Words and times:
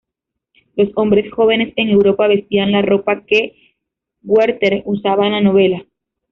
Los 0.77 0.89
hombres 0.95 1.31
jóvenes 1.31 1.73
en 1.75 1.89
Europa 1.89 2.25
vestían 2.27 2.71
la 2.71 2.81
ropa 2.81 3.23
que 3.23 3.75
Werther 4.23 4.81
usaba 4.83 5.27
en 5.27 5.33
la 5.33 5.41
novela. 5.41 5.85